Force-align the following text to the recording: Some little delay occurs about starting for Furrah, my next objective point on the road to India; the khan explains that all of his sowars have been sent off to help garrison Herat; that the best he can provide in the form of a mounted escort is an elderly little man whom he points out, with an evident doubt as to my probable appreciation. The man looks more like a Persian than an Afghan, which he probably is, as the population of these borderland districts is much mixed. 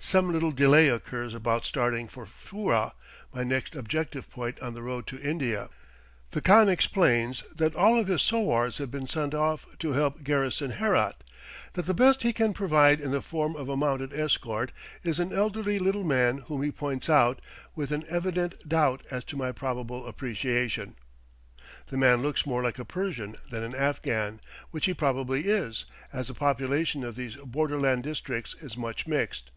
Some 0.00 0.32
little 0.32 0.52
delay 0.52 0.88
occurs 0.88 1.34
about 1.34 1.64
starting 1.64 2.06
for 2.06 2.24
Furrah, 2.24 2.94
my 3.34 3.42
next 3.42 3.74
objective 3.74 4.30
point 4.30 4.58
on 4.60 4.72
the 4.72 4.80
road 4.80 5.08
to 5.08 5.20
India; 5.20 5.68
the 6.30 6.40
khan 6.40 6.68
explains 6.68 7.42
that 7.52 7.74
all 7.74 7.98
of 7.98 8.06
his 8.06 8.22
sowars 8.22 8.78
have 8.78 8.92
been 8.92 9.08
sent 9.08 9.34
off 9.34 9.66
to 9.80 9.94
help 9.94 10.22
garrison 10.22 10.70
Herat; 10.70 11.16
that 11.72 11.86
the 11.86 11.94
best 11.94 12.22
he 12.22 12.32
can 12.32 12.54
provide 12.54 13.00
in 13.00 13.10
the 13.10 13.20
form 13.20 13.56
of 13.56 13.68
a 13.68 13.76
mounted 13.76 14.12
escort 14.14 14.70
is 15.02 15.18
an 15.18 15.32
elderly 15.32 15.80
little 15.80 16.04
man 16.04 16.38
whom 16.46 16.62
he 16.62 16.70
points 16.70 17.10
out, 17.10 17.40
with 17.74 17.90
an 17.90 18.04
evident 18.08 18.66
doubt 18.68 19.02
as 19.10 19.24
to 19.24 19.36
my 19.36 19.50
probable 19.50 20.06
appreciation. 20.06 20.94
The 21.88 21.96
man 21.98 22.22
looks 22.22 22.46
more 22.46 22.62
like 22.62 22.78
a 22.78 22.84
Persian 22.84 23.34
than 23.50 23.64
an 23.64 23.74
Afghan, 23.74 24.40
which 24.70 24.86
he 24.86 24.94
probably 24.94 25.48
is, 25.48 25.86
as 26.12 26.28
the 26.28 26.34
population 26.34 27.02
of 27.02 27.16
these 27.16 27.34
borderland 27.34 28.04
districts 28.04 28.54
is 28.60 28.76
much 28.76 29.06
mixed. 29.08 29.50